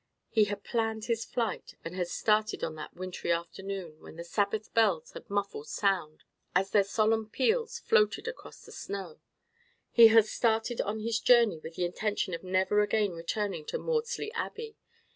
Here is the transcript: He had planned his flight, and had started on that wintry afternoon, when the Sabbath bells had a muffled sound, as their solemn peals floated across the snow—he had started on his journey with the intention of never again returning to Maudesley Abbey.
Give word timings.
He 0.31 0.45
had 0.45 0.63
planned 0.63 1.05
his 1.05 1.25
flight, 1.25 1.75
and 1.85 1.93
had 1.93 2.07
started 2.07 2.63
on 2.63 2.73
that 2.73 2.95
wintry 2.95 3.31
afternoon, 3.31 3.99
when 4.01 4.15
the 4.15 4.23
Sabbath 4.23 4.73
bells 4.73 5.11
had 5.11 5.25
a 5.29 5.31
muffled 5.31 5.67
sound, 5.67 6.23
as 6.55 6.71
their 6.71 6.83
solemn 6.83 7.29
peals 7.29 7.77
floated 7.77 8.27
across 8.27 8.65
the 8.65 8.71
snow—he 8.71 10.07
had 10.07 10.25
started 10.25 10.81
on 10.81 11.01
his 11.01 11.19
journey 11.19 11.59
with 11.59 11.75
the 11.75 11.85
intention 11.85 12.33
of 12.33 12.43
never 12.43 12.81
again 12.81 13.11
returning 13.11 13.63
to 13.65 13.77
Maudesley 13.77 14.31
Abbey. 14.33 14.75